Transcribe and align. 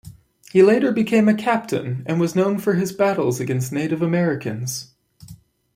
He 0.51 0.63
later 0.63 0.91
became 0.91 1.29
a 1.29 1.35
captain 1.37 2.01
and 2.07 2.19
was 2.19 2.35
known 2.35 2.57
for 2.57 2.73
his 2.73 2.91
battles 2.91 3.39
against 3.39 3.71
Native 3.71 4.01
Americans. 4.01 4.95